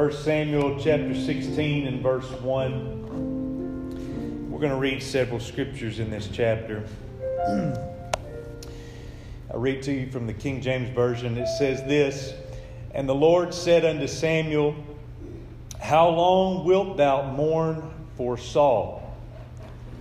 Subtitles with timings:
[0.00, 4.50] 1 Samuel chapter 16 and verse 1.
[4.50, 6.82] We're going to read several scriptures in this chapter.
[7.46, 7.76] I
[9.52, 11.36] read to you from the King James Version.
[11.36, 12.32] It says this
[12.94, 14.74] And the Lord said unto Samuel,
[15.78, 19.14] How long wilt thou mourn for Saul,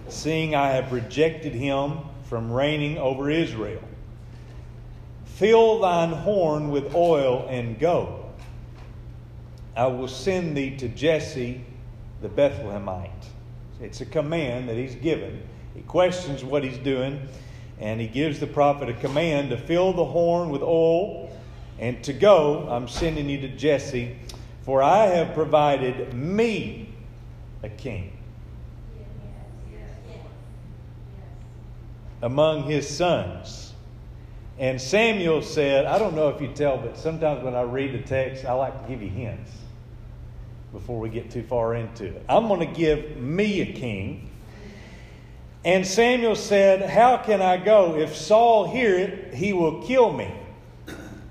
[0.07, 1.97] seeing I have rejected him
[2.29, 3.83] from reigning over Israel?
[5.25, 8.18] Fill thine horn with oil and go.
[9.79, 11.61] I will send thee to Jesse
[12.21, 13.27] the Bethlehemite.
[13.79, 15.41] It's a command that he's given.
[15.73, 17.29] He questions what he's doing,
[17.79, 21.33] and he gives the prophet a command to fill the horn with oil
[21.79, 22.67] and to go.
[22.69, 24.17] I'm sending you to Jesse,
[24.63, 26.93] for I have provided me
[27.63, 28.17] a king
[32.21, 33.73] among his sons.
[34.57, 38.05] And Samuel said, I don't know if you tell, but sometimes when I read the
[38.05, 39.49] text, I like to give you hints
[40.71, 42.25] before we get too far into it.
[42.29, 44.29] I'm going to give me a king.
[45.65, 47.97] And Samuel said, How can I go?
[47.97, 50.33] If Saul hear it, he will kill me.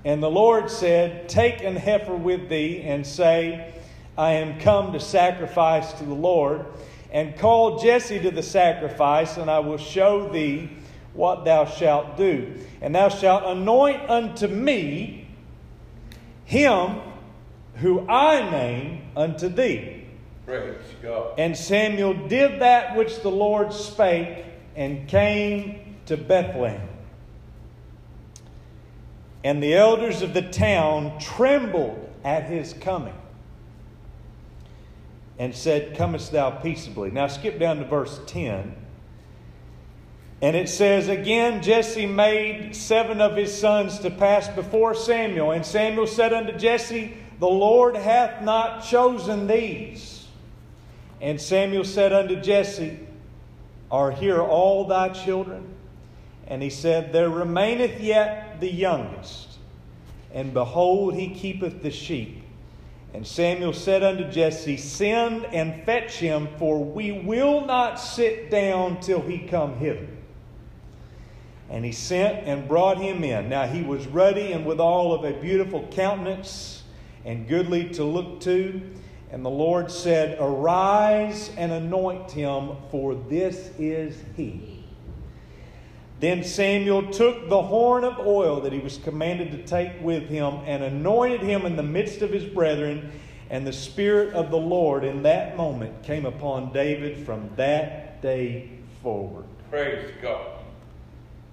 [0.05, 3.73] And the Lord said, Take an heifer with thee and say,
[4.17, 6.65] I am come to sacrifice to the Lord.
[7.11, 10.69] And call Jesse to the sacrifice, and I will show thee
[11.13, 12.53] what thou shalt do.
[12.81, 15.27] And thou shalt anoint unto me
[16.45, 17.01] him
[17.79, 20.05] who I name unto thee.
[20.45, 21.33] Praise God.
[21.37, 26.87] And Samuel did that which the Lord spake and came to Bethlehem.
[29.43, 33.13] And the elders of the town trembled at his coming
[35.37, 37.11] and said, Comest thou peaceably?
[37.11, 38.75] Now skip down to verse 10.
[40.41, 45.51] And it says, Again, Jesse made seven of his sons to pass before Samuel.
[45.51, 50.27] And Samuel said unto Jesse, The Lord hath not chosen these.
[51.21, 52.99] And Samuel said unto Jesse,
[53.89, 55.65] Are here all thy children?
[56.47, 59.47] And he said, There remaineth yet the youngest,
[60.33, 62.43] and behold, he keepeth the sheep.
[63.13, 68.99] And Samuel said unto Jesse, Send and fetch him, for we will not sit down
[68.99, 70.07] till he come hither.
[71.69, 73.49] And he sent and brought him in.
[73.49, 76.83] Now he was ruddy and withal of a beautiful countenance
[77.25, 78.81] and goodly to look to.
[79.31, 84.83] And the Lord said, Arise and anoint him, for this is he.
[86.19, 90.55] Then Samuel took the horn of oil that he was commanded to take with him
[90.65, 93.11] and anointed him in the midst of his brethren.
[93.49, 98.69] And the Spirit of the Lord in that moment came upon David from that day
[99.01, 99.45] forward.
[99.69, 100.59] Praise God.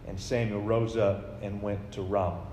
[0.09, 2.47] And Samuel rose up and went to Ramah.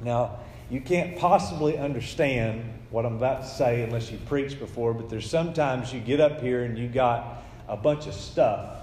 [0.00, 0.38] Now,
[0.70, 5.28] you can't possibly understand what I'm about to say unless you preached before, but there's
[5.28, 8.76] sometimes you get up here and you got a bunch of stuff,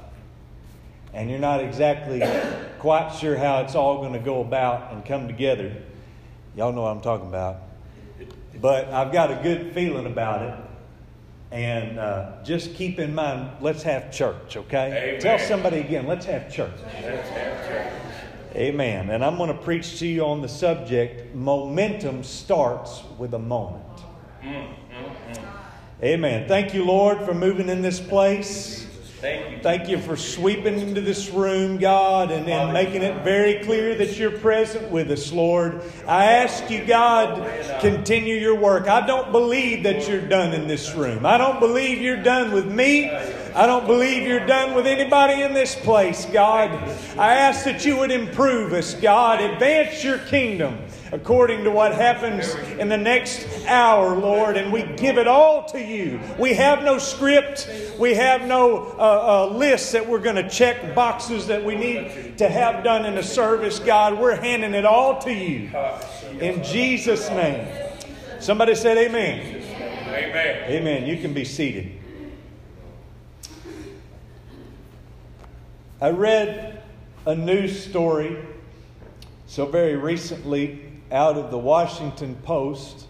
[1.14, 2.22] and you're not exactly
[2.80, 5.76] quite sure how it's all going to go about and come together.
[6.56, 7.58] Y'all know what I'm talking about.
[8.62, 10.60] But I've got a good feeling about it.
[11.52, 15.10] And uh, just keep in mind, let's have church, okay?
[15.10, 15.22] Amen.
[15.22, 16.74] Tell somebody again, let's have church.
[17.02, 18.05] Let's have church.
[18.56, 19.10] Amen.
[19.10, 23.84] And I'm going to preach to you on the subject momentum starts with a moment.
[26.02, 26.48] Amen.
[26.48, 28.86] Thank you, Lord, for moving in this place.
[29.20, 29.60] Thank you.
[29.62, 34.18] Thank you for sweeping into this room, God, and, and making it very clear that
[34.18, 35.82] you're present with us, Lord.
[36.08, 38.88] I ask you, God, continue your work.
[38.88, 41.26] I don't believe that you're done in this room.
[41.26, 43.10] I don't believe you're done with me.
[43.56, 46.72] I don't believe you're done with anybody in this place, God.
[47.18, 50.78] I ask that you would improve us, God, advance your kingdom
[51.14, 55.80] according to what happens in the next hour, Lord, and we give it all to
[55.82, 56.20] you.
[56.38, 60.94] We have no script, we have no uh, uh, list that we're going to check
[60.94, 64.20] boxes that we need to have done in the service, God.
[64.20, 65.70] We're handing it all to you.
[66.42, 67.66] In Jesus' name.
[68.42, 69.64] Somebody said, Amen.
[70.10, 70.72] Amen.
[70.72, 71.06] Amen.
[71.06, 71.95] You can be seated.
[76.02, 76.84] I read
[77.26, 78.38] a news story
[79.48, 80.82] so very recently
[81.12, 83.08] out of the Washington Post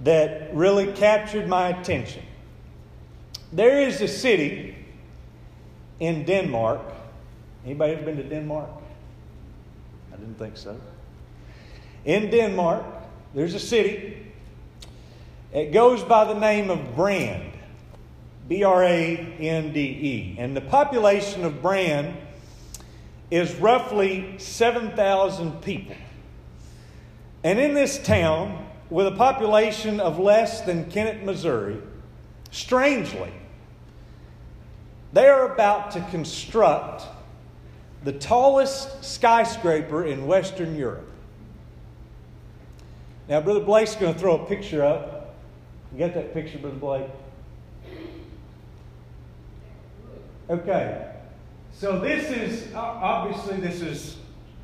[0.00, 2.22] that really captured my attention.
[3.52, 4.76] There is a city
[5.98, 6.80] in Denmark.
[7.64, 8.68] Anybody ever been to Denmark?
[10.12, 10.78] I didn't think so.
[12.04, 12.84] In Denmark,
[13.34, 14.26] there's a city.
[15.52, 17.47] It goes by the name of Brande.
[18.48, 20.36] B R A N D E.
[20.38, 22.16] And the population of Brande
[23.30, 25.96] is roughly 7,000 people.
[27.44, 31.78] And in this town, with a population of less than Kennett, Missouri,
[32.50, 33.32] strangely,
[35.12, 37.04] they are about to construct
[38.04, 41.10] the tallest skyscraper in Western Europe.
[43.28, 45.34] Now, Brother Blake's going to throw a picture up.
[45.92, 47.10] You got that picture, Brother Blake?
[50.50, 51.12] Okay.
[51.72, 54.16] So this is obviously this is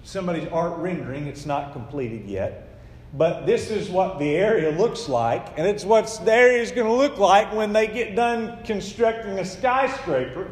[0.02, 1.26] somebody's art rendering.
[1.26, 2.70] It's not completed yet.
[3.16, 6.88] But this is what the area looks like, and it's what the area is going
[6.88, 10.50] to look like when they get done constructing a skyscraper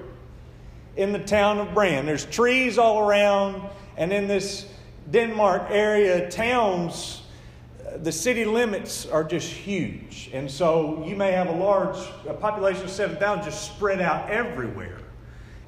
[0.96, 2.06] in the town of Brande.
[2.06, 4.68] There's trees all around, and in this
[5.10, 7.22] Denmark area, towns,
[7.96, 10.30] the city limits are just huge.
[10.32, 11.96] And so you may have a large
[12.28, 15.01] a population of 7,000 just spread out everywhere.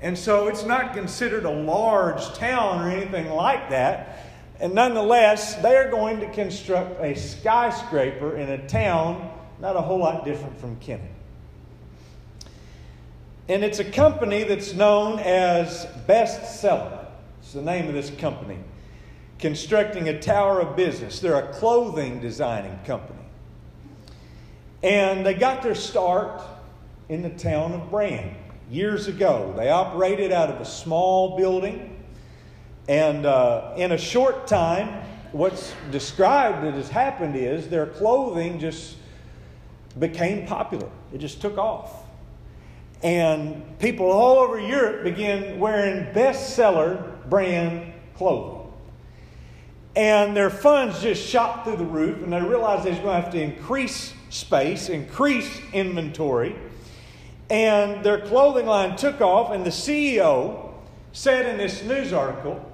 [0.04, 4.18] And so it's not considered a large town or anything like that.
[4.60, 9.30] And nonetheless, they are going to construct a skyscraper in a town
[9.60, 11.10] not a whole lot different from Kennett.
[13.48, 17.06] And it's a company that's known as Bestseller.
[17.40, 18.58] It's the name of this company.
[19.38, 21.20] Constructing a tower of business.
[21.20, 23.20] They're a clothing designing company.
[24.82, 26.42] And they got their start
[27.08, 28.36] in the town of Brande
[28.70, 29.52] years ago.
[29.56, 32.02] They operated out of a small building.
[32.88, 35.02] And uh, in a short time,
[35.32, 38.96] what's described that has happened is their clothing just
[39.98, 40.88] became popular.
[41.12, 41.92] It just took off.
[43.02, 48.72] And people all over Europe began wearing bestseller brand clothing.
[49.96, 53.22] And their funds just shot through the roof, and they realized they was going to
[53.22, 56.56] have to increase space, increase inventory
[57.50, 60.72] and their clothing line took off, and the CEO
[61.12, 62.70] said in this news article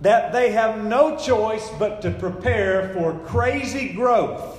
[0.00, 4.58] that they have no choice but to prepare for crazy growth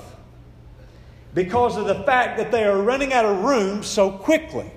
[1.34, 4.70] because of the fact that they are running out of room so quickly.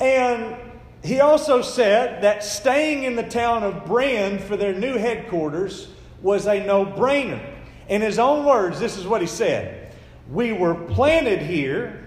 [0.00, 0.56] And
[1.02, 5.88] he also said that staying in the town of Brande for their new headquarters
[6.20, 7.40] was a no brainer.
[7.88, 9.94] In his own words, this is what he said
[10.28, 12.03] We were planted here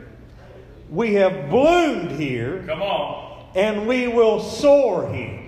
[0.89, 2.63] we have bloomed here.
[2.67, 3.45] Come on.
[3.55, 5.41] And we will soar here.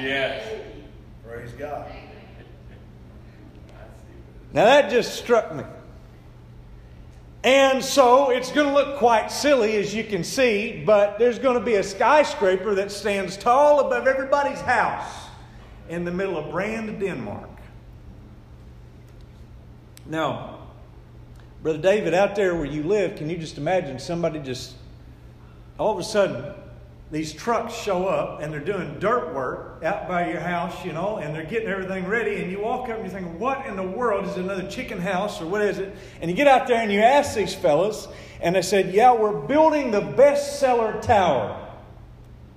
[0.00, 0.60] Yes.
[1.26, 1.90] Praise God.
[4.52, 5.64] Now that just struck me.
[7.42, 11.58] And so it's going to look quite silly, as you can see, but there's going
[11.58, 15.26] to be a skyscraper that stands tall above everybody's house
[15.90, 17.50] in the middle of Brande, Denmark.
[20.06, 20.53] Now,
[21.64, 24.74] Brother David, out there where you live, can you just imagine somebody just
[25.78, 26.52] all of a sudden
[27.10, 31.16] these trucks show up and they're doing dirt work out by your house, you know,
[31.16, 33.82] and they're getting everything ready, and you walk up and you think, what in the
[33.82, 35.96] world is another chicken house or what is it?
[36.20, 38.08] And you get out there and you ask these fellows,
[38.42, 41.66] and they said, yeah, we're building the bestseller tower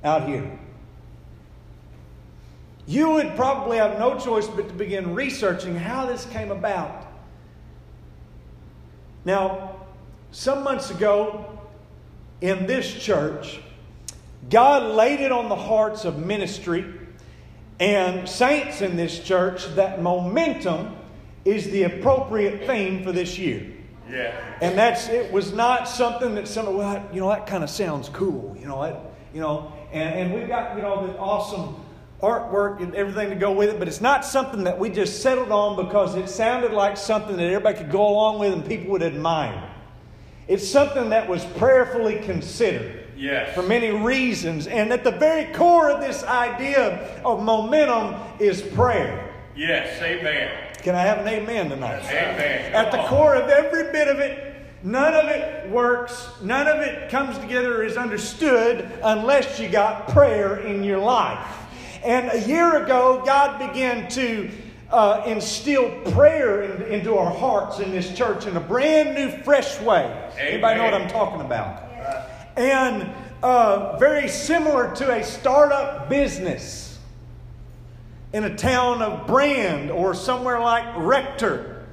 [0.03, 0.59] out here.
[2.85, 7.06] You would probably have no choice but to begin researching how this came about.
[9.27, 9.75] Now,
[10.31, 11.59] some months ago
[12.39, 13.59] in this church,
[14.49, 16.85] God laid it on the hearts of ministry
[17.77, 20.95] and saints in this church that momentum
[21.43, 23.69] is the appropriate theme for this year.
[24.09, 24.33] Yeah.
[24.61, 28.07] And that's it was not something that some well, you know, that kind of sounds
[28.07, 28.97] cool, you know, that,
[29.33, 31.75] you know, and, and we've got, you know, the awesome
[32.21, 35.51] artwork and everything to go with it, but it's not something that we just settled
[35.51, 39.03] on because it sounded like something that everybody could go along with and people would
[39.03, 39.69] admire.
[40.47, 43.03] It's something that was prayerfully considered.
[43.15, 43.53] Yes.
[43.53, 44.67] For many reasons.
[44.67, 49.33] And at the very core of this idea of momentum is prayer.
[49.55, 50.51] Yes, amen.
[50.83, 52.03] Can I have an amen tonight?
[52.05, 52.73] Amen.
[52.73, 57.09] At the core of every bit of it, none of it works, none of it
[57.09, 61.56] comes together, is understood unless you got prayer in your life.
[62.03, 64.49] And a year ago, God began to
[64.91, 69.79] uh, instill prayer in, into our hearts in this church in a brand new, fresh
[69.81, 70.05] way.
[70.05, 70.31] Amen.
[70.37, 71.83] Anybody know what I'm talking about?
[72.55, 73.11] And
[73.43, 76.99] uh, very similar to a startup business
[78.33, 81.85] in a town of Brande or somewhere like Rector.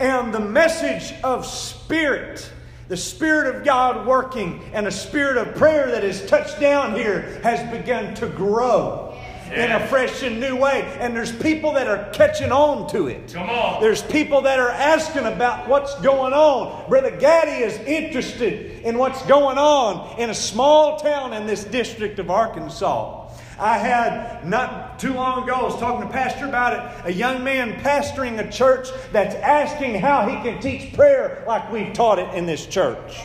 [0.00, 2.50] And the message of spirit
[2.88, 7.38] the Spirit of God working and a spirit of prayer that has touched down here
[7.42, 9.07] has begun to grow
[9.52, 10.82] in a fresh and new way.
[11.00, 13.32] And there's people that are catching on to it.
[13.32, 13.80] Come on.
[13.80, 16.88] There's people that are asking about what's going on.
[16.88, 22.18] Brother Gaddy is interested in what's going on in a small town in this district
[22.18, 23.26] of Arkansas.
[23.60, 27.42] I had not too long ago, I was talking to Pastor about it, a young
[27.42, 32.32] man pastoring a church that's asking how he can teach prayer like we've taught it
[32.34, 33.18] in this church.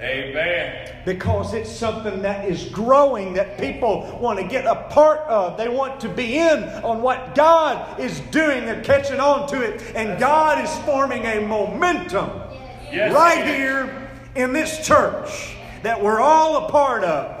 [0.00, 0.96] Amen.
[1.04, 5.58] Because it's something that is growing that people want to get a part of.
[5.58, 8.64] They want to be in on what God is doing.
[8.64, 9.94] They're catching on to it.
[9.94, 12.30] And God is forming a momentum
[12.90, 17.36] Yes, right he here in this church that we're all a part of.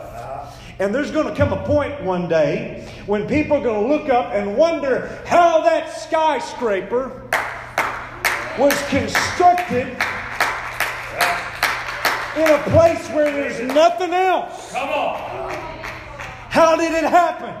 [0.78, 4.10] And there's going to come a point one day when people are going to look
[4.10, 7.28] up and wonder how that skyscraper
[8.58, 9.96] was constructed
[12.40, 14.72] in a place where there's nothing else.
[14.72, 15.52] Come on.
[16.50, 17.54] How did it happen?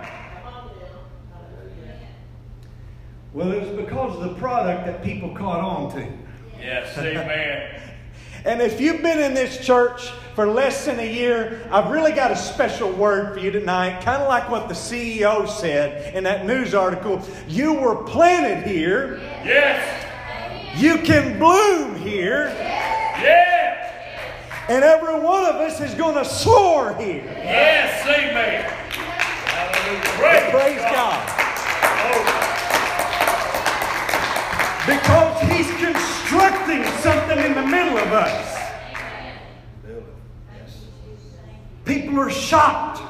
[3.32, 6.08] Well, it was because of the product that people caught on to.
[6.58, 7.76] Yes, amen.
[8.42, 12.30] And if you've been in this church for less than a year, I've really got
[12.30, 16.46] a special word for you tonight, kind of like what the CEO said in that
[16.46, 17.20] news article.
[17.48, 20.06] You were planted here, Yes.
[20.74, 23.49] you can bloom here, Yes.
[24.70, 27.24] And every one of us is going to soar here.
[27.24, 28.62] Yes, amen.
[29.50, 30.50] Hallelujah.
[30.52, 31.20] Praise God.
[32.06, 32.22] Oh,
[34.86, 38.58] Because He's constructing something in the middle of us.
[41.84, 43.02] People are shocked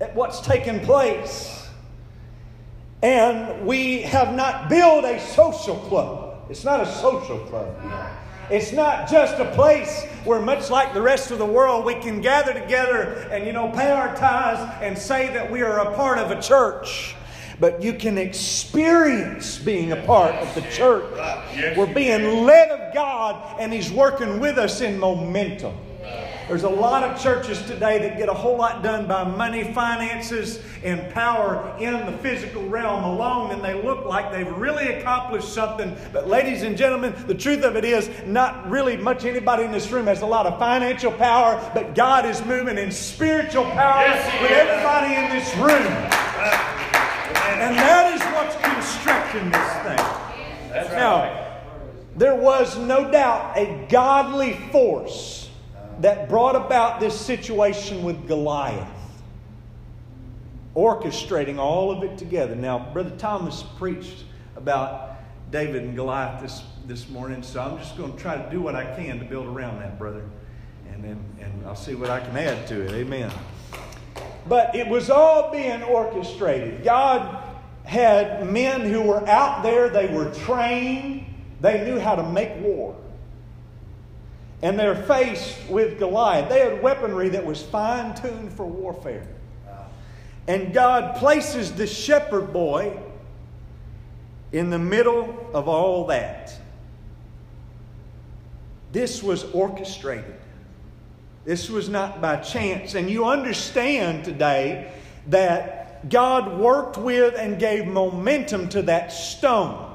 [0.00, 1.68] at what's taken place.
[3.02, 6.25] And we have not built a social club.
[6.48, 7.74] It's not a social club.
[8.48, 12.20] It's not just a place where, much like the rest of the world, we can
[12.20, 16.18] gather together and, you know, pay our tithes and say that we are a part
[16.18, 17.16] of a church.
[17.58, 21.12] But you can experience being a part of the church.
[21.76, 25.74] We're being led of God, and He's working with us in momentum.
[26.48, 30.60] There's a lot of churches today that get a whole lot done by money, finances,
[30.84, 35.96] and power in the physical realm alone, and they look like they've really accomplished something.
[36.12, 39.90] But, ladies and gentlemen, the truth of it is, not really much anybody in this
[39.90, 44.40] room has a lot of financial power, but God is moving in spiritual power Yes,
[44.40, 44.56] with is.
[44.56, 45.92] everybody in this room.
[47.58, 50.70] And that is what's constructing this thing.
[50.72, 51.60] that's Now, right.
[52.16, 55.45] there was no doubt a godly force
[56.00, 58.88] that brought about this situation with Goliath,
[60.74, 62.54] orchestrating all of it together.
[62.54, 64.24] Now, Brother Thomas preached
[64.56, 65.12] about
[65.50, 68.74] David and Goliath this, this morning, so I'm just going to try to do what
[68.74, 70.24] I can to build around that, brother.
[70.92, 72.92] And then and I'll see what I can add to it.
[72.92, 73.30] Amen.
[74.48, 76.84] But it was all being orchestrated.
[76.84, 77.42] God
[77.84, 81.26] had men who were out there, they were trained,
[81.60, 82.96] they knew how to make war.
[84.62, 86.48] And they're faced with Goliath.
[86.48, 89.26] They had weaponry that was fine tuned for warfare.
[90.48, 92.98] And God places the shepherd boy
[94.52, 96.54] in the middle of all that.
[98.92, 100.36] This was orchestrated.
[101.44, 102.94] This was not by chance.
[102.94, 104.92] And you understand today
[105.28, 109.85] that God worked with and gave momentum to that stone.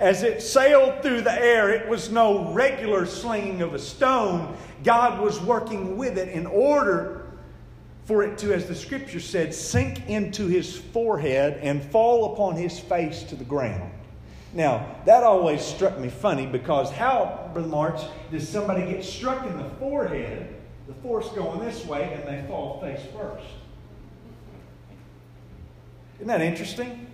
[0.00, 4.56] As it sailed through the air, it was no regular slinging of a stone.
[4.82, 7.26] God was working with it in order
[8.06, 12.80] for it to, as the scripture said, sink into his forehead and fall upon his
[12.80, 13.92] face to the ground.
[14.54, 18.00] Now, that always struck me funny because how, Brother March,
[18.32, 20.48] does somebody get struck in the forehead,
[20.88, 23.46] the force going this way, and they fall face first?
[26.16, 27.06] Isn't that interesting?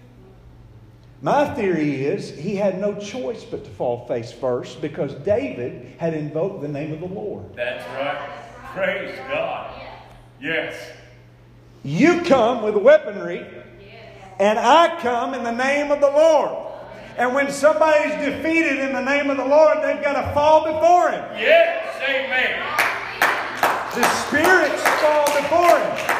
[1.22, 6.12] My theory is he had no choice but to fall face first because David had
[6.12, 7.44] invoked the name of the Lord.
[7.56, 8.74] That's right.
[8.74, 9.80] Praise God.
[10.40, 10.76] Yes.
[11.82, 13.46] You come with weaponry,
[14.38, 16.64] and I come in the name of the Lord.
[17.16, 21.10] And when somebody's defeated in the name of the Lord, they've got to fall before
[21.10, 21.24] him.
[21.38, 22.62] Yes, amen.
[23.94, 26.15] The spirits fall before him.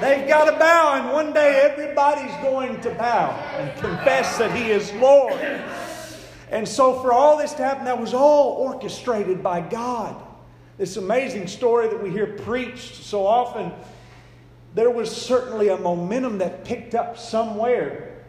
[0.00, 4.70] They've got to bow, and one day everybody's going to bow and confess that He
[4.70, 5.38] is Lord.
[6.50, 10.20] And so, for all this to happen, that was all orchestrated by God.
[10.78, 13.72] This amazing story that we hear preached so often,
[14.74, 18.24] there was certainly a momentum that picked up somewhere.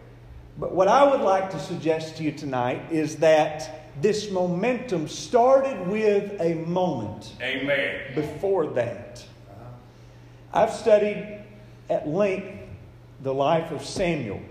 [0.58, 5.88] But what I would like to suggest to you tonight is that this momentum started
[5.88, 8.14] with a moment Amen.
[8.16, 9.26] before that.
[10.54, 11.41] I've studied
[11.92, 12.58] at length
[13.22, 14.42] the life of Samuel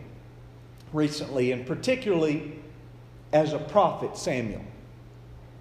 [0.92, 2.52] recently, and particularly
[3.32, 4.62] as a prophet, Samuel.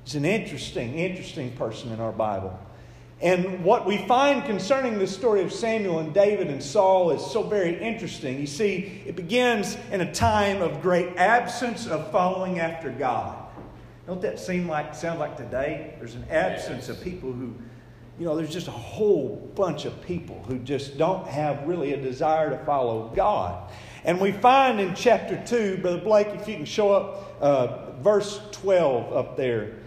[0.03, 2.59] He's an interesting, interesting person in our Bible.
[3.21, 7.43] And what we find concerning the story of Samuel and David and Saul is so
[7.43, 8.39] very interesting.
[8.39, 13.37] You see, it begins in a time of great absence of following after God.
[14.07, 15.95] Don't that seem like sound like today?
[15.99, 17.53] There's an absence of people who,
[18.19, 21.97] you know, there's just a whole bunch of people who just don't have really a
[22.01, 23.71] desire to follow God.
[24.03, 28.41] And we find in chapter 2, Brother Blake, if you can show up uh, verse
[28.51, 29.79] 12 up there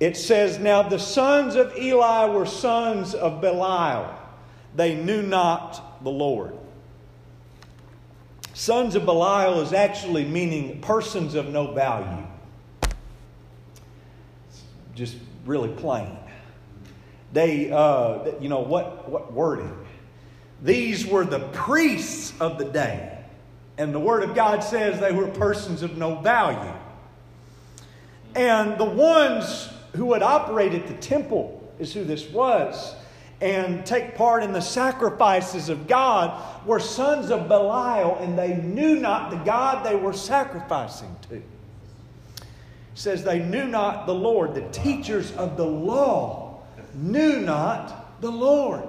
[0.00, 4.14] it says, Now the sons of Eli were sons of Belial.
[4.74, 6.56] They knew not the Lord.
[8.52, 12.26] Sons of Belial is actually meaning persons of no value.
[12.82, 14.62] It's
[14.94, 16.16] just really plain.
[17.36, 19.70] They, uh, you know, what, what wording?
[20.62, 23.18] These were the priests of the day.
[23.76, 26.72] And the Word of God says they were persons of no value.
[28.34, 32.94] And the ones who would operate at the temple, is who this was,
[33.42, 38.96] and take part in the sacrifices of God, were sons of Belial, and they knew
[38.96, 41.34] not the God they were sacrificing to.
[41.34, 41.44] It
[42.94, 44.54] says they knew not the Lord.
[44.54, 46.45] The teachers of the law
[46.96, 48.84] knew not the Lord.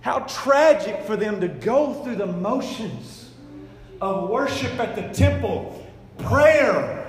[0.00, 3.30] How tragic for them to go through the motions
[4.00, 5.86] of worship at the temple,
[6.18, 7.00] prayer,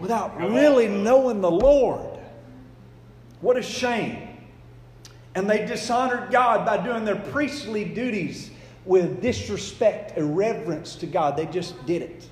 [0.00, 2.18] without really knowing the Lord.
[3.40, 4.28] What a shame.
[5.34, 8.50] And they dishonored God by doing their priestly duties
[8.84, 11.36] with disrespect, irreverence to God.
[11.36, 12.28] They just did it.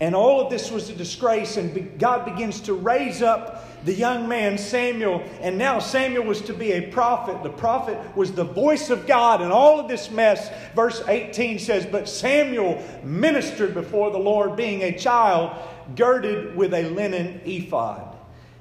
[0.00, 4.26] And all of this was a disgrace, and God begins to raise up the young
[4.28, 5.22] man Samuel.
[5.42, 7.42] And now Samuel was to be a prophet.
[7.42, 10.50] The prophet was the voice of God, and all of this mess.
[10.74, 15.54] Verse 18 says, But Samuel ministered before the Lord, being a child
[15.94, 18.16] girded with a linen ephod.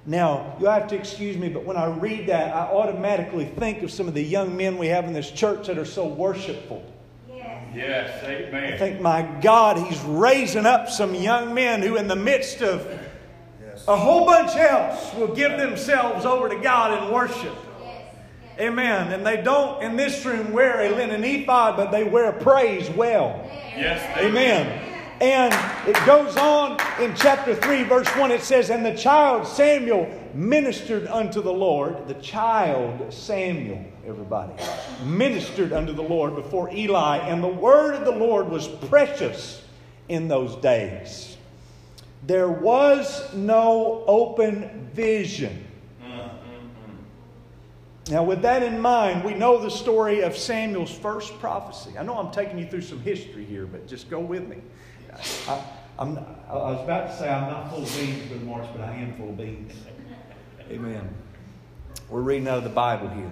[0.05, 3.91] Now, you have to excuse me, but when I read that, I automatically think of
[3.91, 6.83] some of the young men we have in this church that are so worshipful.
[7.73, 8.73] Yes, amen.
[8.73, 12.87] I think, my God, He's raising up some young men who, in the midst of
[13.87, 17.55] a whole bunch else, will give themselves over to God and worship.
[18.59, 19.13] Amen.
[19.13, 23.41] And they don't, in this room, wear a linen ephod, but they wear praise well.
[23.75, 24.17] Yes.
[24.17, 24.85] Amen.
[25.21, 25.53] And
[25.87, 28.31] it goes on in chapter 3, verse 1.
[28.31, 32.07] It says, And the child Samuel ministered unto the Lord.
[32.07, 34.53] The child Samuel, everybody,
[35.03, 37.17] ministered unto the Lord before Eli.
[37.17, 39.63] And the word of the Lord was precious
[40.09, 41.37] in those days.
[42.25, 45.65] There was no open vision.
[48.09, 51.91] Now, with that in mind, we know the story of Samuel's first prophecy.
[51.95, 54.57] I know I'm taking you through some history here, but just go with me.
[55.47, 55.63] I,
[55.99, 59.15] I was about to say I'm not full of beans, Brother Morris, but I am
[59.15, 59.73] full of beans.
[60.71, 61.07] Amen.
[62.09, 63.31] We're reading out of the Bible here.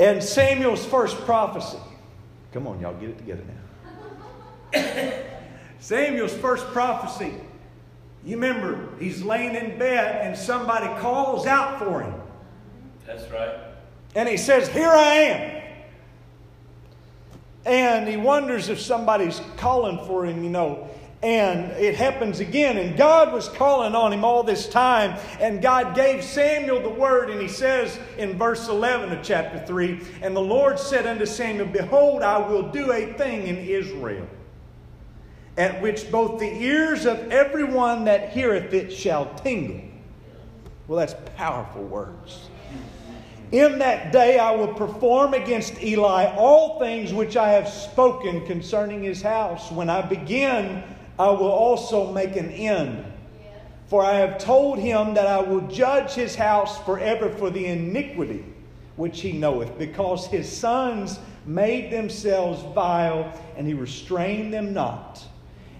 [0.00, 1.78] And Samuel's first prophecy.
[2.52, 3.44] Come on, y'all, get it together
[4.72, 5.12] now.
[5.78, 7.34] Samuel's first prophecy.
[8.24, 12.14] You remember, he's laying in bed and somebody calls out for him.
[13.06, 13.54] That's right.
[14.14, 15.62] And he says, Here I am.
[17.66, 20.88] And he wonders if somebody's calling for him, you know.
[21.24, 22.76] And it happens again.
[22.76, 25.18] And God was calling on him all this time.
[25.40, 27.30] And God gave Samuel the word.
[27.30, 31.68] And he says in verse 11 of chapter 3 And the Lord said unto Samuel,
[31.68, 34.28] Behold, I will do a thing in Israel,
[35.56, 39.80] at which both the ears of everyone that heareth it shall tingle.
[40.88, 42.50] Well, that's powerful words.
[43.50, 49.02] In that day I will perform against Eli all things which I have spoken concerning
[49.02, 49.70] his house.
[49.70, 50.82] When I begin,
[51.18, 53.04] I will also make an end.
[53.86, 58.44] For I have told him that I will judge his house forever for the iniquity
[58.96, 65.22] which he knoweth, because his sons made themselves vile, and he restrained them not.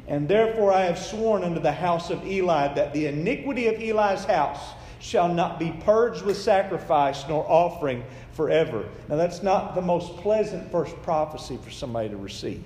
[0.06, 4.24] And therefore I have sworn unto the house of Eli that the iniquity of Eli's
[4.24, 4.60] house
[5.00, 8.84] shall not be purged with sacrifice nor offering forever.
[9.08, 12.62] Now, that's not the most pleasant first prophecy for somebody to receive.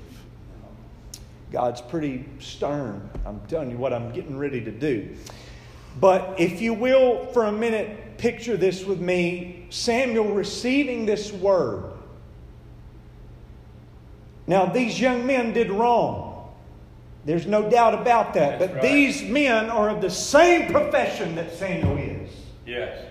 [1.51, 3.09] God's pretty stern.
[3.25, 5.15] I'm telling you what I'm getting ready to do.
[6.01, 11.93] But if you will, for a minute, picture this with me Samuel receiving this word.
[14.47, 16.55] Now, these young men did wrong.
[17.25, 18.59] There's no doubt about that.
[18.59, 18.83] That's but right.
[18.83, 22.31] these men are of the same profession that Samuel is.
[22.65, 23.05] Yes.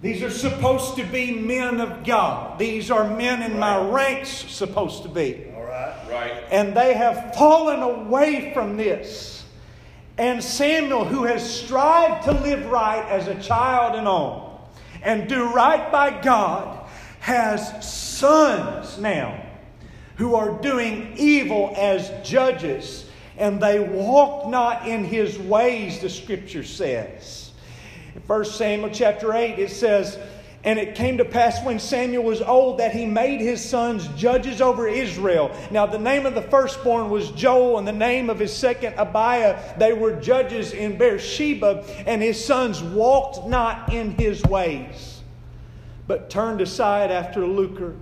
[0.00, 2.58] These are supposed to be men of God.
[2.58, 5.45] These are men in my ranks supposed to be.
[6.10, 6.44] Right.
[6.50, 9.44] And they have fallen away from this.
[10.18, 14.58] And Samuel, who has strived to live right as a child and on,
[15.02, 16.88] and do right by God,
[17.20, 19.42] has sons now
[20.16, 23.04] who are doing evil as judges,
[23.36, 27.50] and they walk not in his ways, the scripture says.
[28.14, 30.18] In 1 Samuel chapter 8, it says,
[30.66, 34.60] and it came to pass when Samuel was old that he made his sons judges
[34.60, 35.56] over Israel.
[35.70, 39.78] Now, the name of the firstborn was Joel, and the name of his second, Abiah.
[39.78, 45.22] They were judges in Beersheba, and his sons walked not in his ways,
[46.08, 47.94] but turned aside after lucre,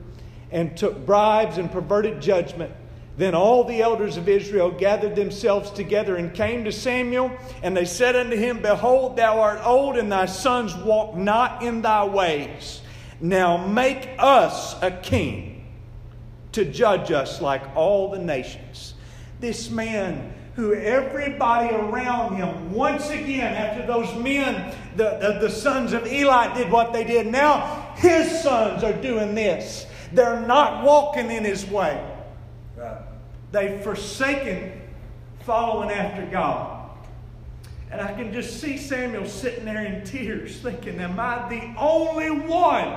[0.50, 2.72] and took bribes and perverted judgment.
[3.16, 7.30] Then all the elders of Israel gathered themselves together and came to Samuel,
[7.62, 11.82] and they said unto him, Behold, thou art old, and thy sons walk not in
[11.82, 12.80] thy ways.
[13.20, 15.64] Now make us a king
[16.52, 18.94] to judge us like all the nations.
[19.38, 25.92] This man, who everybody around him, once again, after those men, the, the, the sons
[25.92, 29.86] of Eli did what they did, now his sons are doing this.
[30.12, 32.13] They're not walking in his way.
[33.52, 34.80] They've forsaken
[35.40, 36.90] following after God.
[37.90, 42.30] And I can just see Samuel sitting there in tears thinking, Am I the only
[42.30, 42.88] one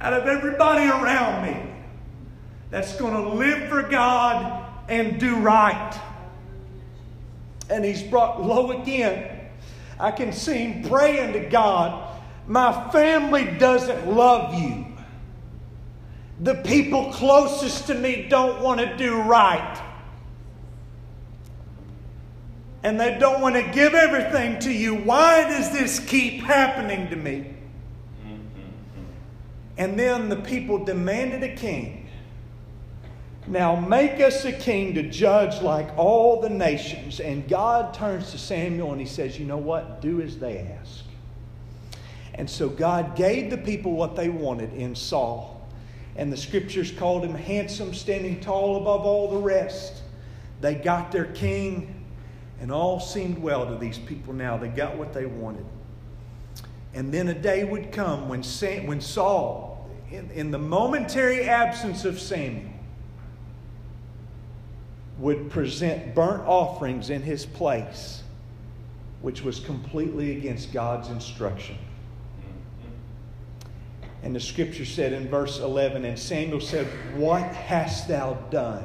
[0.00, 1.70] out of everybody around me
[2.70, 6.00] that's going to live for God and do right?
[7.68, 9.40] And he's brought low again.
[9.98, 14.85] I can see him praying to God, My family doesn't love you.
[16.40, 19.82] The people closest to me don't want to do right.
[22.82, 24.94] And they don't want to give everything to you.
[24.94, 27.54] Why does this keep happening to me?
[28.24, 29.04] Mm-hmm.
[29.78, 32.08] And then the people demanded a king.
[33.48, 37.18] Now make us a king to judge like all the nations.
[37.18, 40.02] And God turns to Samuel and he says, You know what?
[40.02, 41.04] Do as they ask.
[42.34, 45.55] And so God gave the people what they wanted in Saul
[46.16, 50.02] and the scriptures called him handsome, standing tall above all the rest.
[50.60, 52.04] They got their king,
[52.60, 54.56] and all seemed well to these people now.
[54.56, 55.66] They got what they wanted.
[56.94, 62.72] And then a day would come when, when Saul, in the momentary absence of Samuel,
[65.18, 68.22] would present burnt offerings in his place,
[69.20, 71.76] which was completely against God's instruction.
[74.22, 78.84] And the scripture said in verse 11, And Samuel said, What hast thou done?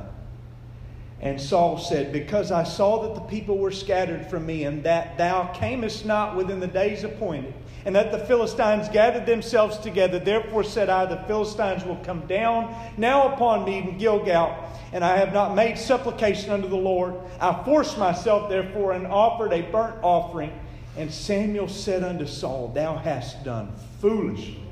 [1.21, 5.19] And Saul said, Because I saw that the people were scattered from me, and that
[5.19, 7.53] thou camest not within the days appointed,
[7.85, 10.17] and that the Philistines gathered themselves together.
[10.17, 15.17] Therefore said I, The Philistines will come down now upon me in Gilgal, and I
[15.17, 17.13] have not made supplication unto the Lord.
[17.39, 20.51] I forced myself, therefore, and offered a burnt offering.
[20.97, 24.70] And Samuel said unto Saul, Thou hast done foolishly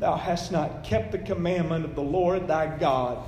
[0.00, 3.18] Thou hast not kept the commandment of the Lord thy God,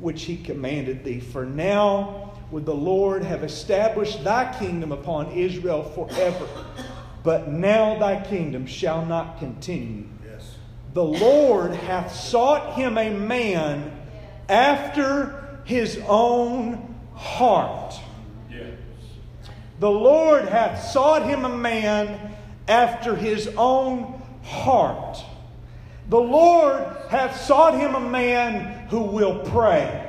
[0.00, 1.20] which he commanded thee.
[1.20, 6.48] For now would the Lord have established thy kingdom upon Israel forever.
[7.22, 10.08] But now thy kingdom shall not continue.
[10.24, 10.56] Yes.
[10.94, 13.92] The Lord hath sought him a man
[14.48, 17.94] after his own heart.
[18.50, 18.74] Yes.
[19.78, 22.36] The Lord hath sought him a man
[22.68, 25.18] after his own heart.
[26.08, 30.04] The Lord hath sought him a man who will pray.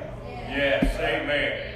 [0.48, 1.74] Yes, amen.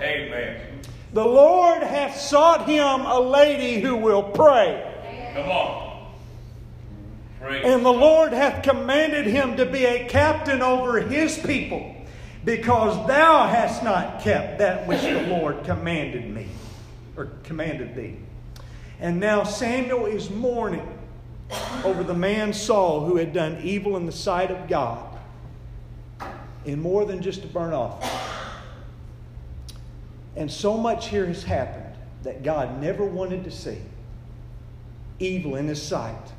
[0.00, 0.80] Amen.
[1.12, 4.88] The Lord hath sought him a lady who will pray.
[5.34, 6.12] Come on.
[7.40, 11.94] Praise and the Lord hath commanded him to be a captain over his people,
[12.44, 16.46] because thou hast not kept that which the Lord commanded me,
[17.16, 18.16] or commanded thee.
[19.00, 20.91] And now Samuel is mourning
[21.84, 25.18] over the man Saul who had done evil in the sight of God
[26.64, 28.10] in more than just a burnt offering.
[30.36, 33.78] And so much here has happened that God never wanted to see
[35.18, 36.32] evil in his sight.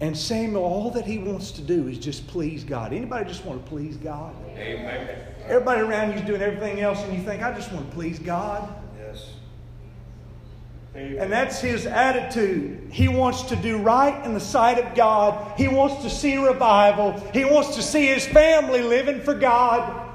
[0.00, 2.92] And Samuel, all that he wants to do is just please God.
[2.92, 4.34] Anybody just want to please God?
[4.56, 5.16] Amen.
[5.44, 8.18] Everybody around you is doing everything else, and you think, I just want to please
[8.18, 8.74] God.
[10.94, 12.88] And that's his attitude.
[12.90, 15.58] He wants to do right in the sight of God.
[15.58, 17.18] He wants to see revival.
[17.32, 20.10] He wants to see his family living for God.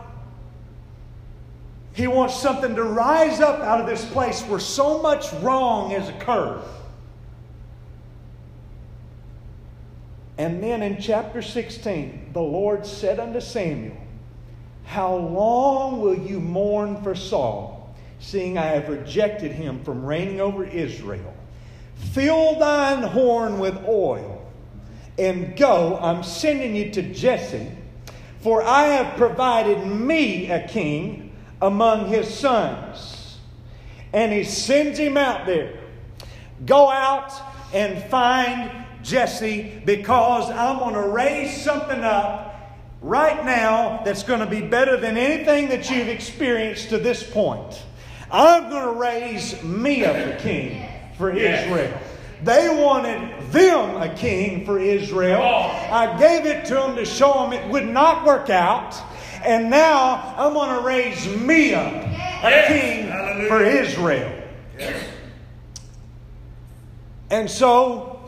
[1.93, 6.09] He wants something to rise up out of this place where so much wrong has
[6.09, 6.61] occurred.
[10.37, 13.97] And then in chapter 16, the Lord said unto Samuel,
[14.85, 17.76] How long will you mourn for Saul?
[18.19, 21.34] Seeing I have rejected him from reigning over Israel.
[21.95, 24.49] Fill thine horn with oil,
[25.17, 25.97] and go.
[26.01, 27.71] I'm sending you to Jesse,
[28.41, 33.39] for I have provided me a king among his sons.
[34.13, 35.80] And he sends him out there.
[36.65, 37.34] Go out
[37.73, 38.71] and find
[39.03, 42.47] Jesse because I'm going to raise something up
[43.01, 47.84] right now that's going to be better than anything that you've experienced to this point.
[48.31, 50.85] I'm going to raise me up a king
[51.17, 51.97] for Israel.
[52.43, 55.41] They wanted them a king for Israel.
[55.41, 58.95] I gave it to them to show them it would not work out.
[59.43, 61.93] And now I'm going to raise me up
[62.43, 64.43] a king for Israel.
[67.29, 68.19] And so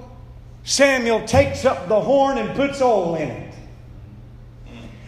[0.64, 3.49] Samuel takes up the horn and puts oil in it.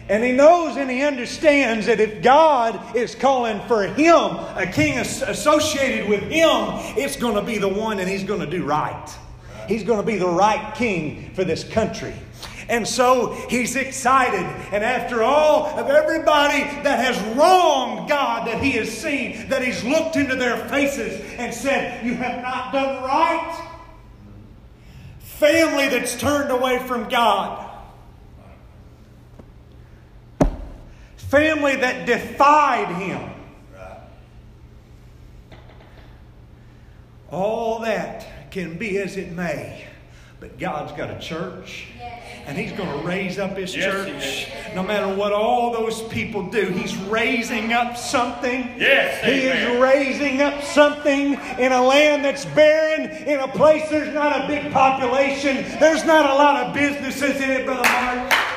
[0.08, 4.98] And he knows and he understands that if God is calling for him, a king
[4.98, 6.58] associated with him,
[6.98, 9.08] it's going to be the one and he's going to do right.
[9.68, 12.14] He's going to be the right king for this country.
[12.68, 14.44] And so he's excited.
[14.72, 19.84] And after all of everybody that has wronged God that he has seen, that he's
[19.84, 23.68] looked into their faces and said, You have not done right.
[25.20, 27.71] Family that's turned away from God
[31.32, 33.30] family that defied him.
[37.30, 39.86] All that can be as it may,
[40.40, 41.86] but God's got a church.
[42.44, 44.74] And he's going to raise up his yes, church.
[44.74, 48.74] No matter what all those people do, he's raising up something.
[48.76, 54.12] Yes, he is raising up something in a land that's barren, in a place there's
[54.12, 58.51] not a big population, there's not a lot of businesses in it, Brother Mark.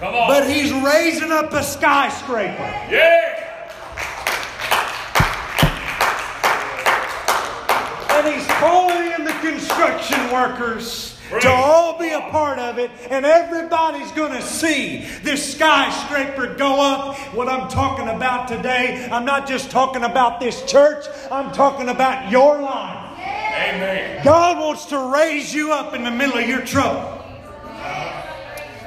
[0.00, 0.28] Come on.
[0.28, 2.62] But he's raising up a skyscraper.
[2.90, 3.40] Yeah.
[8.10, 13.24] And he's calling in the construction workers to all be a part of it, and
[13.24, 17.16] everybody's going to see this skyscraper go up.
[17.34, 22.30] What I'm talking about today, I'm not just talking about this church, I'm talking about
[22.30, 23.18] your life.
[23.18, 24.24] Amen.
[24.24, 27.23] God wants to raise you up in the middle of your trouble.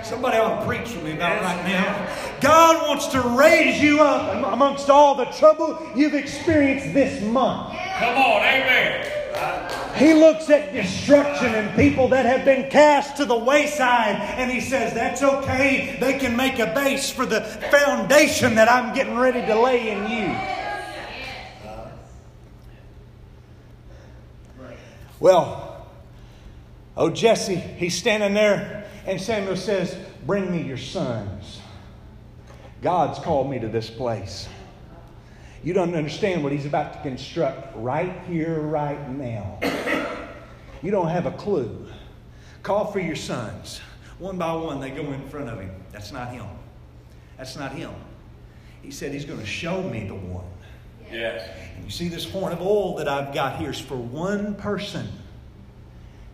[0.07, 2.39] Somebody ought to preach for me about it right now.
[2.39, 7.77] God wants to raise you up amongst all the trouble you've experienced this month.
[7.99, 9.97] Come on, amen.
[9.97, 14.61] He looks at destruction and people that have been cast to the wayside, and he
[14.61, 15.97] says, That's okay.
[15.99, 20.09] They can make a base for the foundation that I'm getting ready to lay in
[20.09, 20.39] you.
[25.19, 25.85] Well,
[26.95, 31.61] oh, Jesse, he's standing there and Samuel says, Bring me your sons.
[32.81, 34.47] God's called me to this place.
[35.63, 39.59] You don't understand what he's about to construct right here, right now.
[40.83, 41.87] You don't have a clue.
[42.61, 43.81] Call for your sons.
[44.19, 45.71] One by one, they go in front of him.
[45.91, 46.45] That's not him.
[47.37, 47.93] That's not him.
[48.81, 50.45] He said he's going to show me the one.
[51.11, 51.49] Yes.
[51.75, 55.07] And you see this horn of oil that I've got here is for one person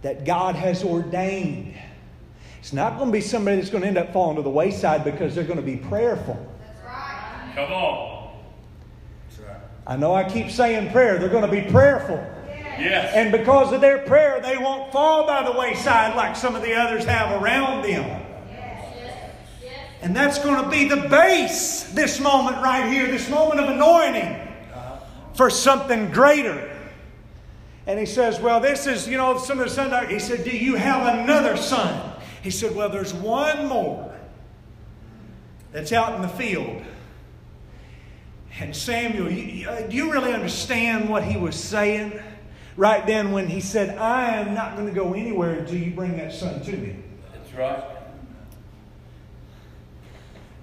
[0.02, 1.76] that God has ordained
[2.64, 5.04] it's not going to be somebody that's going to end up falling to the wayside
[5.04, 6.40] because they're going to be prayerful.
[6.62, 7.52] That's right.
[7.56, 8.38] Come on.
[9.46, 9.58] Right.
[9.86, 11.20] I know I keep saying prayer.
[11.20, 12.16] They're going to be prayerful.
[12.56, 13.12] Yes.
[13.16, 16.74] And because of their prayer, they won't fall by the wayside like some of the
[16.74, 18.26] others have around them.
[20.02, 24.24] And that's going to be the base, this moment right here, this moment of anointing
[24.24, 25.00] uh-huh.
[25.34, 26.74] for something greater.
[27.88, 30.58] And he says, Well, this is, you know, some of the sons, he said, Do
[30.58, 32.12] you have another son?
[32.44, 34.14] He said, Well, there's one more
[35.72, 36.84] that's out in the field.
[38.60, 42.22] And Samuel, you, uh, do you really understand what he was saying
[42.78, 46.18] right then when he said, I am not going to go anywhere until you bring
[46.18, 46.98] that son to me?
[47.34, 47.84] That's right.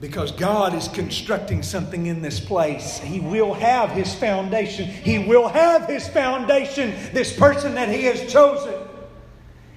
[0.01, 2.99] Because God is constructing something in this place.
[2.99, 4.87] He will have his foundation.
[4.87, 8.75] He will have his foundation, this person that he has chosen.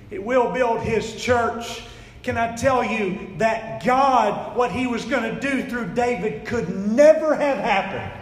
[0.09, 1.81] He will build his church.
[2.23, 6.69] Can I tell you that God, what He was going to do through David, could
[6.69, 8.21] never have happened?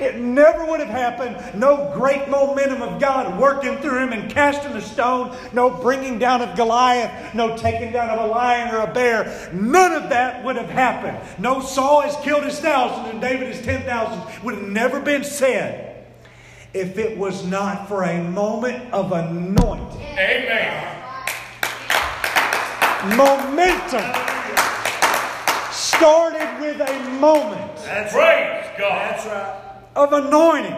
[0.00, 1.58] It never would have happened.
[1.60, 5.36] No great momentum of God working through him and casting a stone.
[5.52, 7.34] No bringing down of Goliath.
[7.34, 9.50] No taking down of a lion or a bear.
[9.52, 11.18] None of that would have happened.
[11.38, 14.42] No Saul has killed his thousands and David his ten thousands.
[14.42, 16.06] Would have never been said
[16.72, 20.00] if it was not for a moment of anointing.
[20.00, 21.02] Amen
[23.16, 24.04] momentum
[25.72, 28.74] started with a moment That's right.
[28.78, 29.10] God.
[29.10, 29.82] That's right.
[29.96, 30.76] of anointing.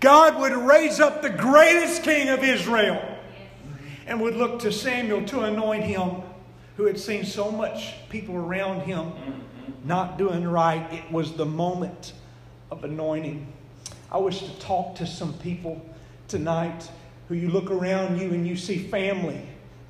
[0.00, 3.02] God would raise up the greatest king of Israel
[4.06, 6.22] and would look to Samuel to anoint him,
[6.76, 9.12] who had seen so much people around him
[9.84, 10.90] not doing right.
[10.92, 12.12] It was the moment
[12.70, 13.52] of anointing.
[14.10, 15.84] I wish to talk to some people
[16.28, 16.90] tonight
[17.28, 19.42] who you look around you and you see family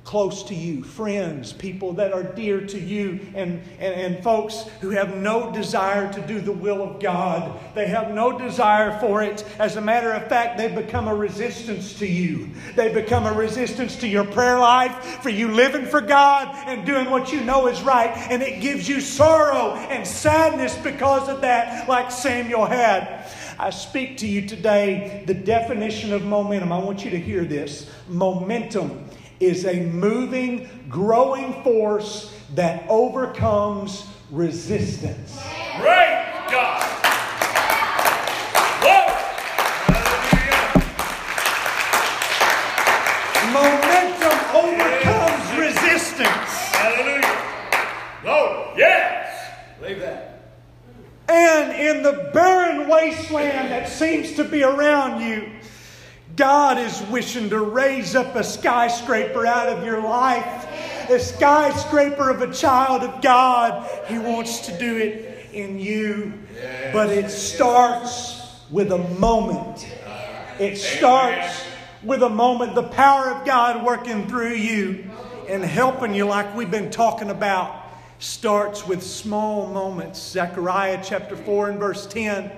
[0.09, 4.89] close to you, friends, people that are dear to you, and, and, and, folks who
[4.89, 7.59] have no desire to do the will of God.
[7.75, 9.45] They have no desire for it.
[9.59, 12.49] As a matter of fact, they become a resistance to you.
[12.75, 17.11] They become a resistance to your prayer life, for you living for God and doing
[17.11, 18.09] what you know is right.
[18.31, 23.31] And it gives you sorrow and sadness because of that, like Samuel had.
[23.59, 26.71] I speak to you today the definition of momentum.
[26.71, 27.87] I want you to hear this.
[28.07, 29.08] Momentum
[29.39, 35.41] is a moving, growing force that overcomes resistance.
[35.77, 36.99] Great God!
[43.53, 46.51] Momentum overcomes resistance.
[46.71, 47.37] Hallelujah.
[48.23, 49.51] Lord, yes.
[49.79, 50.43] Believe that.
[51.27, 55.49] And in the barren wasteland that seems to be around you,
[56.39, 60.65] God is wishing to raise up a skyscraper out of your life,
[61.09, 63.85] a skyscraper of a child of God.
[64.07, 66.31] He wants to do it in you.
[66.93, 69.85] But it starts with a moment.
[70.59, 71.61] It starts
[72.03, 72.73] with a moment.
[72.73, 75.11] The power of God working through you
[75.49, 77.83] and helping you, like we've been talking about,
[78.19, 80.21] starts with small moments.
[80.21, 82.49] Zechariah chapter 4 and verse 10.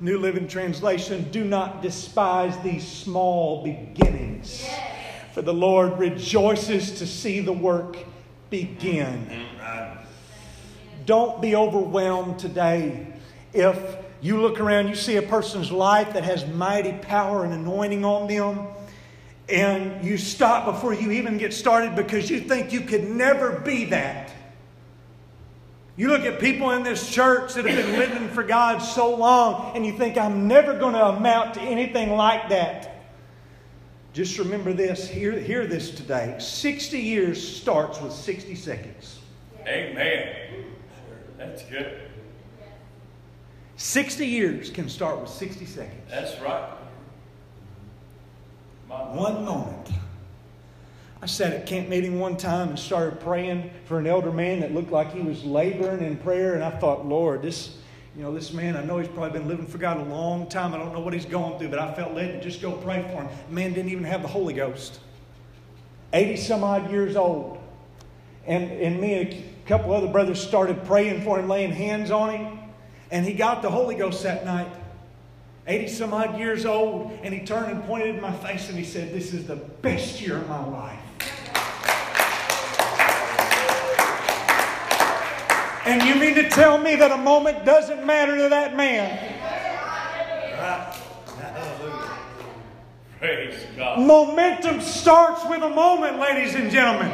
[0.00, 4.66] New Living Translation, do not despise these small beginnings.
[5.32, 7.96] For the Lord rejoices to see the work
[8.48, 9.46] begin.
[11.06, 13.06] Don't be overwhelmed today
[13.52, 18.04] if you look around, you see a person's life that has mighty power and anointing
[18.04, 18.66] on them,
[19.48, 23.86] and you stop before you even get started because you think you could never be
[23.86, 24.29] that.
[26.00, 29.76] You look at people in this church that have been living for God so long,
[29.76, 33.02] and you think, I'm never going to amount to anything like that.
[34.14, 36.36] Just remember this, hear, hear this today.
[36.38, 39.18] 60 years starts with 60 seconds.
[39.66, 40.64] Amen.
[41.36, 42.00] That's good.
[43.76, 46.00] 60 years can start with 60 seconds.
[46.08, 46.78] That's right.
[48.88, 49.90] One moment.
[51.22, 54.72] I sat at camp meeting one time and started praying for an elder man that
[54.72, 57.76] looked like he was laboring in prayer, and I thought, Lord, this,
[58.16, 60.72] you know, this man, I know he's probably been living for God a long time.
[60.72, 63.02] I don't know what he's going through, but I felt led to just go pray
[63.02, 63.28] for him.
[63.48, 65.00] The man didn't even have the Holy Ghost.
[66.14, 67.58] 80 some odd years old.
[68.46, 72.34] And, and me and a couple other brothers started praying for him, laying hands on
[72.34, 72.58] him,
[73.10, 74.72] and he got the Holy Ghost that night.
[75.66, 78.84] 80 some odd years old, and he turned and pointed in my face and he
[78.84, 81.09] said, This is the best year of my life.
[85.90, 89.10] And you mean to tell me that a moment doesn't matter to that man?
[93.18, 93.98] Praise God.
[93.98, 97.10] Momentum starts with a moment, ladies and gentlemen.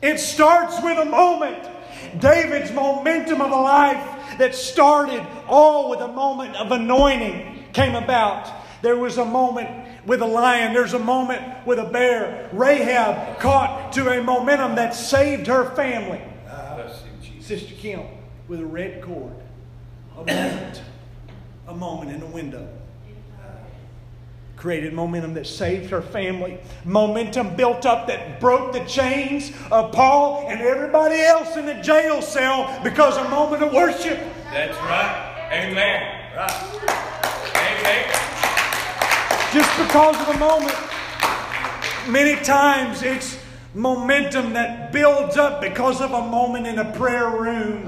[0.00, 1.68] It starts with a moment.
[2.18, 8.50] David's momentum of a life that started all with a moment of anointing came about.
[8.80, 9.68] There was a moment
[10.06, 10.72] with a lion.
[10.72, 12.48] There's a moment with a bear.
[12.54, 16.22] Rahab caught to a momentum that saved her family.
[17.46, 18.02] Sister Kim
[18.48, 19.32] with a red cord.
[20.16, 20.82] A moment.
[21.68, 22.68] A moment in a window.
[24.56, 26.58] Created momentum that saved her family.
[26.84, 32.20] Momentum built up that broke the chains of Paul and everybody else in the jail
[32.20, 34.18] cell because a moment of worship.
[34.50, 35.48] That's right.
[35.52, 36.34] Amen.
[36.36, 36.50] Right.
[37.54, 38.10] Amen.
[39.52, 40.74] Just because of a moment.
[42.08, 43.38] Many times it's
[43.76, 47.82] momentum that builds up because of a moment in a prayer room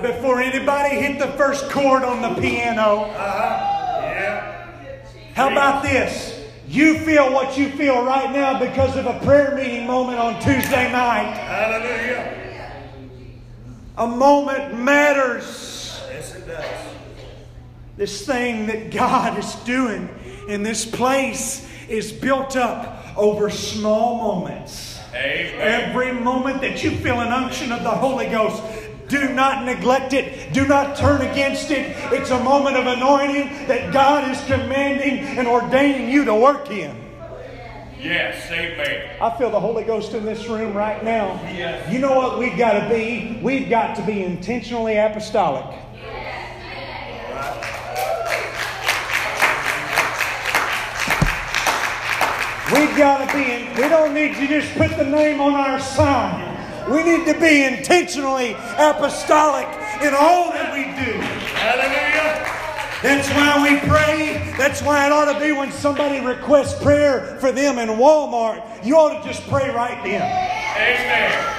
[0.00, 3.02] before anybody hit the first chord on the piano.
[3.02, 4.00] Uh-huh.
[4.00, 5.06] Yeah.
[5.34, 6.40] How about this?
[6.66, 10.90] You feel what you feel right now because of a prayer meeting moment on Tuesday
[10.90, 11.34] night.
[11.36, 12.72] Hallelujah.
[13.98, 16.00] A moment matters.
[16.10, 16.64] Yes, it does.
[17.98, 20.08] This thing that God is doing
[20.48, 24.91] in this place is built up over small moments.
[25.14, 25.54] Amen.
[25.60, 28.62] Every moment that you feel an unction of the Holy Ghost,
[29.08, 30.54] do not neglect it.
[30.54, 31.94] Do not turn against it.
[32.12, 36.96] It's a moment of anointing that God is commanding and ordaining you to work in.
[38.00, 39.16] Yes, amen.
[39.20, 41.40] I feel the Holy Ghost in this room right now.
[41.44, 41.92] Yes.
[41.92, 43.38] You know what we've got to be?
[43.42, 45.78] We've got to be intentionally apostolic.
[52.72, 55.78] We've got to be in, we don't need to just put the name on our
[55.78, 56.52] sign.
[56.90, 59.66] We need to be intentionally apostolic
[60.00, 61.20] in all that we do.
[61.52, 62.52] Hallelujah.
[63.02, 64.54] That's why we pray.
[64.56, 68.96] That's why it ought to be when somebody requests prayer for them in Walmart, you
[68.96, 70.22] ought to just pray right then.
[70.22, 71.56] Amen.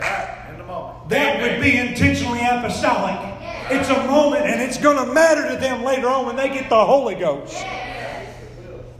[0.00, 0.46] Right.
[0.50, 1.08] In the moment.
[1.10, 3.18] That would be intentionally apostolic.
[3.70, 6.68] It's a moment and it's going to matter to them later on when they get
[6.68, 7.64] the Holy Ghost.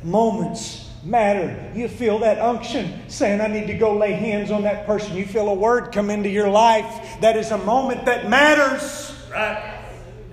[0.05, 1.71] Moments matter.
[1.75, 5.17] You feel that unction saying, I need to go lay hands on that person.
[5.17, 7.21] You feel a word come into your life.
[7.21, 9.15] That is a moment that matters.
[9.31, 9.79] Right.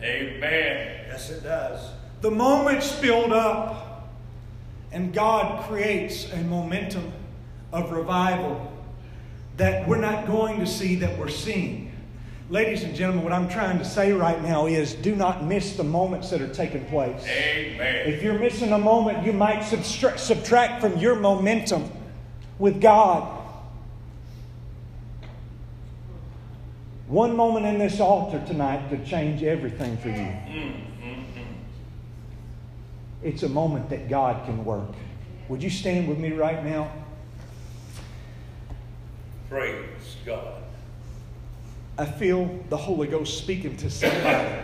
[0.02, 1.06] Amen.
[1.08, 1.92] Yes, it does.
[2.22, 4.10] The moment's build up,
[4.92, 7.12] and God creates a momentum
[7.72, 8.72] of revival
[9.58, 11.87] that we're not going to see that we're seeing.
[12.50, 15.84] Ladies and gentlemen, what I'm trying to say right now is do not miss the
[15.84, 17.22] moments that are taking place.
[17.26, 18.08] Amen.
[18.08, 21.92] If you're missing a moment, you might subtract, subtract from your momentum
[22.58, 23.34] with God.
[27.08, 30.34] One moment in this altar tonight could change everything for you.
[33.24, 34.94] It's a moment that God can work.
[35.50, 36.92] Would you stand with me right now?
[39.50, 40.64] Praise God.
[41.98, 44.56] I feel the Holy Ghost speaking to somebody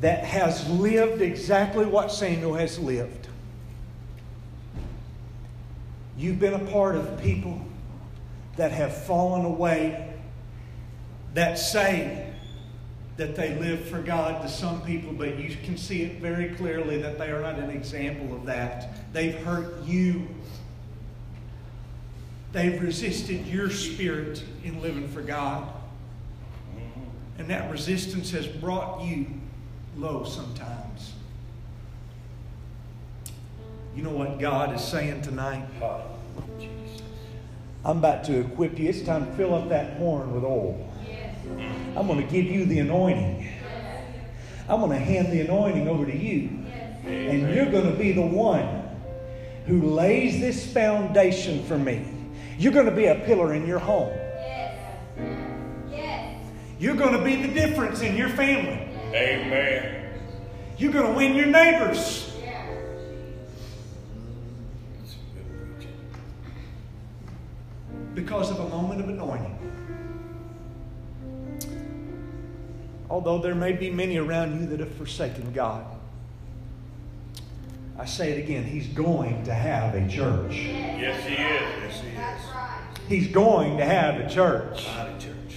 [0.00, 3.28] that has lived exactly what Samuel has lived.
[6.16, 7.60] You've been a part of people
[8.56, 10.14] that have fallen away,
[11.34, 12.32] that say
[13.16, 17.02] that they live for God to some people, but you can see it very clearly
[17.02, 19.12] that they are not an example of that.
[19.12, 20.28] They've hurt you.
[22.52, 25.68] They've resisted your spirit in living for God.
[27.38, 29.26] And that resistance has brought you
[29.96, 31.12] low sometimes.
[33.94, 35.66] You know what God is saying tonight?
[37.84, 38.88] I'm about to equip you.
[38.88, 40.92] It's time to fill up that horn with oil.
[41.96, 43.48] I'm going to give you the anointing.
[44.68, 46.64] I'm going to hand the anointing over to you.
[47.04, 48.88] And you're going to be the one
[49.66, 52.17] who lays this foundation for me.
[52.58, 54.12] You're going to be a pillar in your home.
[56.80, 58.88] You're going to be the difference in your family.
[59.12, 60.12] Amen.
[60.76, 62.32] You're going to win your neighbors.
[68.14, 69.54] Because of a moment of anointing.
[73.08, 75.84] Although there may be many around you that have forsaken God,
[77.98, 80.54] I say it again, He's going to have a church.
[80.54, 81.38] Yes, He is.
[81.40, 83.08] Yes, He is.
[83.08, 84.86] He's going to have a church.
[84.96, 85.56] Not a church.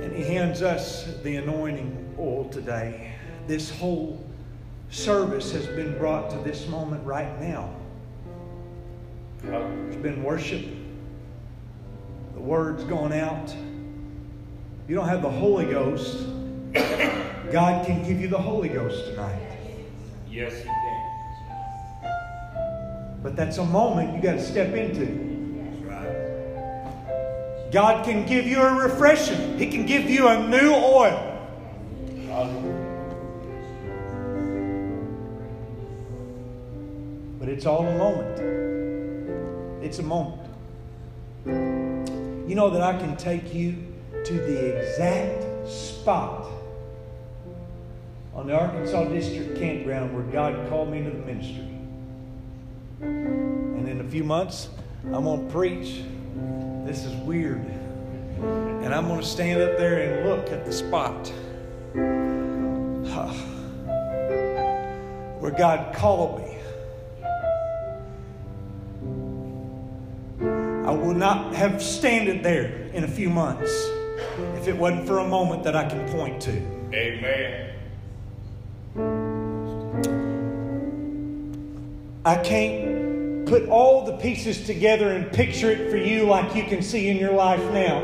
[0.00, 3.12] And He hands us the anointing oil today.
[3.46, 4.24] This whole
[4.88, 7.74] service has been brought to this moment right now.
[9.42, 10.64] There's been worship.
[12.34, 13.54] The word's gone out.
[14.88, 16.26] You don't have the Holy Ghost.
[17.52, 19.58] God can give you the Holy Ghost tonight.
[20.30, 20.79] Yes, He can.
[23.22, 25.28] But that's a moment you got to step into.
[27.70, 29.58] God can give you a refreshing.
[29.58, 31.26] He can give you a new oil.
[37.38, 39.84] But it's all a moment.
[39.84, 40.40] It's a moment.
[41.46, 43.76] You know that I can take you
[44.24, 46.46] to the exact spot
[48.34, 51.69] on the Arkansas District campground where God called me into the ministry.
[53.00, 54.68] And in a few months,
[55.06, 56.02] I'm going to preach.
[56.84, 57.64] This is weird.
[58.40, 61.32] And I'm going to stand up there and look at the spot
[65.40, 66.46] where God called me.
[70.86, 73.70] I would not have standed there in a few months
[74.56, 76.52] if it wasn't for a moment that I can point to.
[76.92, 77.70] Amen.
[82.24, 82.89] I can't
[83.50, 87.16] put all the pieces together and picture it for you like you can see in
[87.16, 88.00] your life now.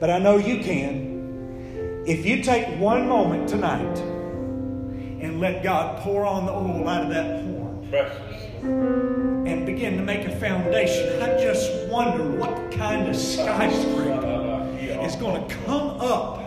[0.00, 2.02] But I know you can.
[2.08, 3.98] If you take one moment tonight
[5.22, 10.26] and let God pour on the oil out of that horn and begin to make
[10.26, 16.42] a foundation, I just wonder what kind of skyscraper is going to come up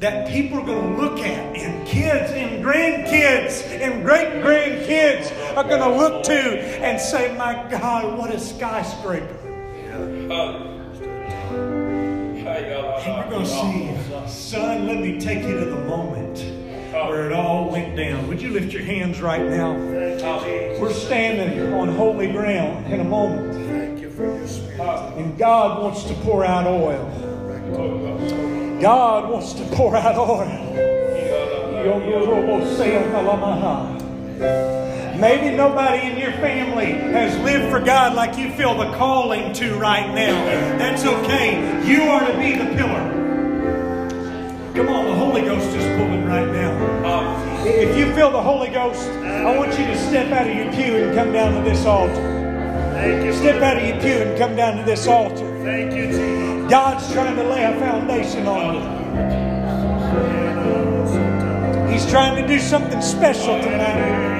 [0.00, 5.64] that people are going to look at, and kids and grandkids and great grandkids are
[5.64, 9.38] going to look to and say, My God, what a skyscraper.
[12.46, 16.38] And you're going to see, son, let me take you to the moment
[16.92, 18.28] where it all went down.
[18.28, 19.74] Would you lift your hands right now?
[20.80, 23.54] We're standing on holy ground in a moment.
[25.16, 27.10] And God wants to pour out oil.
[28.80, 30.74] God wants to pour out oil.
[35.24, 39.74] Maybe nobody in your family has lived for God like you feel the calling to
[39.76, 40.44] right now.
[40.76, 41.82] That's okay.
[41.88, 43.10] You are to be the pillar.
[44.74, 47.64] Come on, the Holy Ghost is pulling right now.
[47.64, 50.94] If you feel the Holy Ghost, I want you to step out of your pew
[51.02, 53.32] and come down to this altar.
[53.32, 55.50] Step out of your pew and come down to this altar.
[55.64, 56.70] Thank you, Jesus.
[56.70, 59.03] God's trying to lay a foundation on you.
[62.04, 64.34] He's trying to do something special tonight.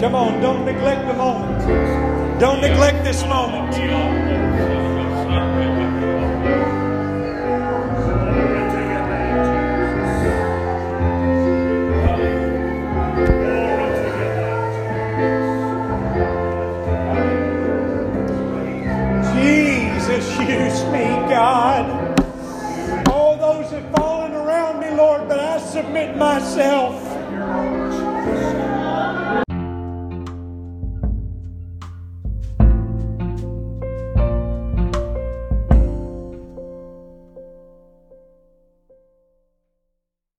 [0.00, 2.40] Come on, don't neglect the moment.
[2.40, 4.29] Don't neglect this moment.
[25.70, 26.99] Submit myself.